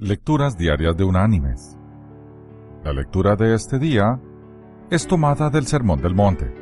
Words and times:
Lecturas 0.00 0.56
Diarias 0.56 0.96
de 0.96 1.02
Unánimes. 1.02 1.76
La 2.84 2.92
lectura 2.92 3.34
de 3.34 3.52
este 3.52 3.80
día 3.80 4.20
es 4.90 5.08
tomada 5.08 5.50
del 5.50 5.66
Sermón 5.66 6.00
del 6.00 6.14
Monte. 6.14 6.54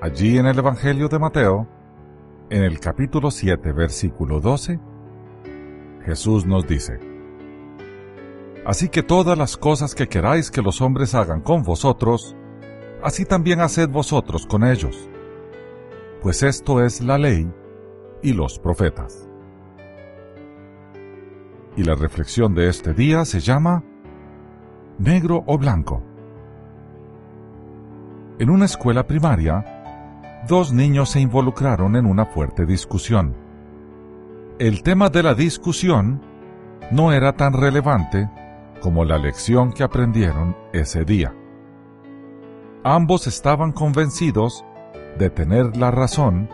Allí 0.00 0.38
en 0.38 0.46
el 0.46 0.56
Evangelio 0.56 1.08
de 1.08 1.18
Mateo, 1.18 1.66
en 2.48 2.62
el 2.62 2.78
capítulo 2.78 3.32
7, 3.32 3.72
versículo 3.72 4.38
12, 4.38 4.78
Jesús 6.04 6.46
nos 6.46 6.68
dice, 6.68 7.00
Así 8.64 8.90
que 8.90 9.02
todas 9.02 9.36
las 9.36 9.56
cosas 9.56 9.96
que 9.96 10.06
queráis 10.06 10.52
que 10.52 10.62
los 10.62 10.80
hombres 10.82 11.16
hagan 11.16 11.40
con 11.40 11.64
vosotros, 11.64 12.36
así 13.02 13.24
también 13.24 13.60
haced 13.60 13.88
vosotros 13.88 14.46
con 14.46 14.62
ellos, 14.62 15.10
pues 16.22 16.44
esto 16.44 16.80
es 16.80 17.00
la 17.00 17.18
ley 17.18 17.52
y 18.22 18.34
los 18.34 18.60
profetas 18.60 19.29
y 21.76 21.84
la 21.84 21.94
reflexión 21.94 22.54
de 22.54 22.68
este 22.68 22.94
día 22.94 23.24
se 23.24 23.40
llama 23.40 23.82
Negro 24.98 25.44
o 25.46 25.58
Blanco. 25.58 26.02
En 28.38 28.50
una 28.50 28.64
escuela 28.64 29.06
primaria, 29.06 30.42
dos 30.48 30.72
niños 30.72 31.10
se 31.10 31.20
involucraron 31.20 31.96
en 31.96 32.06
una 32.06 32.26
fuerte 32.26 32.66
discusión. 32.66 33.34
El 34.58 34.82
tema 34.82 35.08
de 35.08 35.22
la 35.22 35.34
discusión 35.34 36.20
no 36.90 37.12
era 37.12 37.34
tan 37.34 37.52
relevante 37.52 38.28
como 38.80 39.04
la 39.04 39.18
lección 39.18 39.72
que 39.72 39.82
aprendieron 39.82 40.56
ese 40.72 41.04
día. 41.04 41.34
Ambos 42.82 43.26
estaban 43.26 43.72
convencidos 43.72 44.64
de 45.18 45.28
tener 45.30 45.76
la 45.76 45.90
razón 45.90 46.48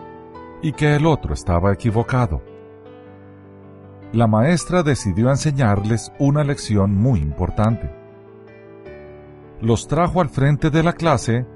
y 0.62 0.72
que 0.72 0.96
el 0.96 1.06
otro 1.06 1.34
estaba 1.34 1.72
equivocado 1.72 2.42
la 4.12 4.26
maestra 4.26 4.82
decidió 4.82 5.30
enseñarles 5.30 6.12
una 6.18 6.44
lección 6.44 6.94
muy 6.94 7.20
importante. 7.20 7.90
Los 9.60 9.88
trajo 9.88 10.20
al 10.20 10.28
frente 10.28 10.70
de 10.70 10.82
la 10.82 10.92
clase 10.92 11.46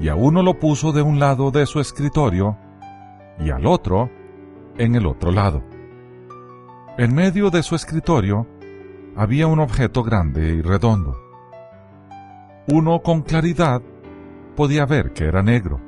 y 0.00 0.08
a 0.08 0.14
uno 0.14 0.42
lo 0.42 0.58
puso 0.58 0.92
de 0.92 1.02
un 1.02 1.18
lado 1.18 1.50
de 1.50 1.66
su 1.66 1.80
escritorio 1.80 2.56
y 3.38 3.50
al 3.50 3.66
otro 3.66 4.10
en 4.78 4.94
el 4.94 5.06
otro 5.06 5.32
lado. 5.32 5.62
En 6.98 7.14
medio 7.14 7.50
de 7.50 7.62
su 7.62 7.74
escritorio 7.74 8.46
había 9.16 9.46
un 9.46 9.60
objeto 9.60 10.02
grande 10.02 10.54
y 10.54 10.62
redondo. 10.62 11.18
Uno 12.68 13.00
con 13.00 13.22
claridad 13.22 13.82
podía 14.56 14.86
ver 14.86 15.12
que 15.12 15.24
era 15.24 15.42
negro. 15.42 15.80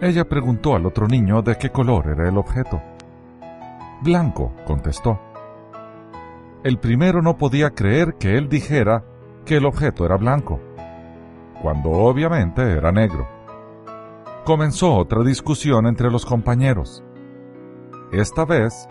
Ella 0.00 0.28
preguntó 0.28 0.74
al 0.74 0.86
otro 0.86 1.06
niño 1.06 1.42
de 1.42 1.56
qué 1.56 1.70
color 1.70 2.08
era 2.08 2.28
el 2.28 2.36
objeto. 2.36 2.82
Blanco, 4.02 4.52
contestó. 4.66 5.20
El 6.64 6.78
primero 6.78 7.22
no 7.22 7.38
podía 7.38 7.70
creer 7.70 8.14
que 8.14 8.36
él 8.36 8.48
dijera 8.48 9.04
que 9.44 9.58
el 9.58 9.64
objeto 9.64 10.04
era 10.04 10.16
blanco, 10.16 10.58
cuando 11.62 11.90
obviamente 11.90 12.62
era 12.62 12.90
negro. 12.90 13.28
Comenzó 14.44 14.96
otra 14.96 15.22
discusión 15.22 15.86
entre 15.86 16.10
los 16.10 16.26
compañeros, 16.26 17.04
esta 18.10 18.44
vez 18.44 18.88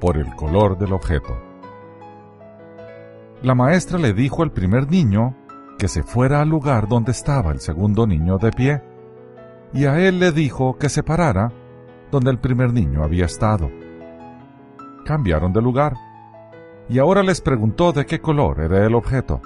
por 0.00 0.16
el 0.16 0.34
color 0.34 0.76
del 0.76 0.92
objeto. 0.92 1.38
La 3.42 3.54
maestra 3.54 3.96
le 3.96 4.12
dijo 4.12 4.42
al 4.42 4.50
primer 4.50 4.90
niño 4.90 5.36
que 5.78 5.86
se 5.86 6.02
fuera 6.02 6.42
al 6.42 6.48
lugar 6.48 6.88
donde 6.88 7.12
estaba 7.12 7.52
el 7.52 7.60
segundo 7.60 8.08
niño 8.08 8.38
de 8.38 8.50
pie, 8.50 8.82
y 9.72 9.84
a 9.84 10.00
él 10.00 10.18
le 10.18 10.32
dijo 10.32 10.78
que 10.78 10.88
se 10.88 11.04
parara 11.04 11.52
donde 12.10 12.32
el 12.32 12.40
primer 12.40 12.72
niño 12.72 13.04
había 13.04 13.26
estado 13.26 13.81
cambiaron 15.04 15.52
de 15.52 15.62
lugar, 15.62 15.96
y 16.88 16.98
ahora 16.98 17.22
les 17.22 17.40
preguntó 17.40 17.92
de 17.92 18.06
qué 18.06 18.20
color 18.20 18.60
era 18.60 18.84
el 18.84 18.94
objeto. 18.94 19.40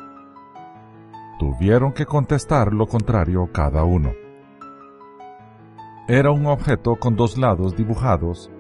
Tuvieron 1.39 1.93
que 1.93 2.07
contestar 2.07 2.73
lo 2.73 2.87
contrario 2.87 3.49
cada 3.53 3.85
uno. 3.85 4.13
Era 6.09 6.31
un 6.31 6.47
objeto 6.47 6.97
con 6.97 7.17
dos 7.17 7.37
lados 7.37 7.77
dibujados 7.77 8.51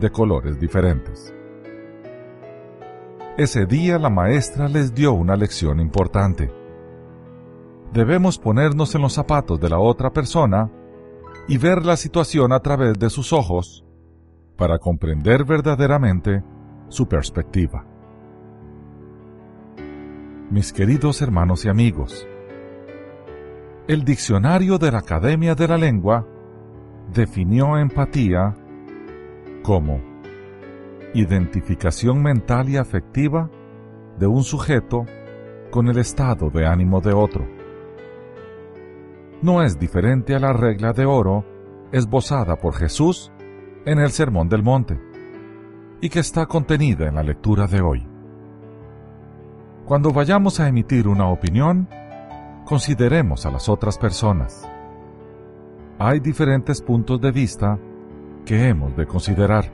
de 0.00 0.10
colores 0.10 0.58
diferentes. 0.58 1.34
Ese 3.38 3.64
día 3.64 3.98
la 3.98 4.10
maestra 4.10 4.68
les 4.68 4.94
dio 4.94 5.12
una 5.12 5.36
lección 5.36 5.80
importante. 5.80 6.52
Debemos 7.92 8.38
ponernos 8.38 8.94
en 8.94 9.02
los 9.02 9.14
zapatos 9.14 9.58
de 9.58 9.68
la 9.68 9.78
otra 9.78 10.12
persona 10.12 10.70
y 11.48 11.58
ver 11.58 11.86
la 11.86 11.96
situación 11.96 12.52
a 12.52 12.60
través 12.60 12.98
de 12.98 13.08
sus 13.08 13.32
ojos 13.32 13.84
para 14.60 14.78
comprender 14.78 15.46
verdaderamente 15.46 16.44
su 16.88 17.08
perspectiva. 17.08 17.82
Mis 20.50 20.70
queridos 20.70 21.22
hermanos 21.22 21.64
y 21.64 21.70
amigos, 21.70 22.28
el 23.88 24.04
diccionario 24.04 24.76
de 24.76 24.92
la 24.92 24.98
Academia 24.98 25.54
de 25.54 25.66
la 25.66 25.78
Lengua 25.78 26.26
definió 27.10 27.78
empatía 27.78 28.54
como 29.62 29.98
identificación 31.14 32.22
mental 32.22 32.68
y 32.68 32.76
afectiva 32.76 33.48
de 34.18 34.26
un 34.26 34.44
sujeto 34.44 35.06
con 35.70 35.88
el 35.88 35.96
estado 35.96 36.50
de 36.50 36.66
ánimo 36.66 37.00
de 37.00 37.14
otro. 37.14 37.48
No 39.40 39.62
es 39.62 39.78
diferente 39.78 40.34
a 40.34 40.38
la 40.38 40.52
regla 40.52 40.92
de 40.92 41.06
oro 41.06 41.46
esbozada 41.92 42.56
por 42.56 42.74
Jesús 42.74 43.32
en 43.84 43.98
el 43.98 44.10
Sermón 44.10 44.48
del 44.48 44.62
Monte 44.62 45.00
y 46.00 46.08
que 46.08 46.20
está 46.20 46.46
contenida 46.46 47.08
en 47.08 47.14
la 47.14 47.22
lectura 47.22 47.66
de 47.66 47.80
hoy. 47.80 48.06
Cuando 49.84 50.12
vayamos 50.12 50.60
a 50.60 50.68
emitir 50.68 51.08
una 51.08 51.28
opinión, 51.28 51.88
consideremos 52.64 53.46
a 53.46 53.50
las 53.50 53.68
otras 53.68 53.98
personas. 53.98 54.68
Hay 55.98 56.20
diferentes 56.20 56.80
puntos 56.80 57.20
de 57.20 57.32
vista 57.32 57.78
que 58.44 58.68
hemos 58.68 58.96
de 58.96 59.06
considerar. 59.06 59.64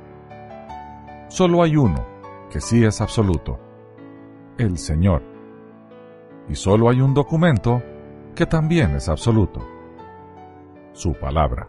Solo 1.29 1.63
hay 1.63 1.77
uno 1.77 2.05
que 2.51 2.61
sí 2.61 2.85
es 2.85 3.01
absoluto, 3.01 3.59
el 4.59 4.79
Señor. 4.79 5.23
Y 6.49 6.55
solo 6.55 6.89
hay 6.89 7.01
un 7.01 7.13
documento 7.13 7.83
que 8.35 8.47
también 8.47 8.97
es 8.97 9.09
absoluto, 9.09 9.67
su 10.93 11.13
palabra. 11.15 11.69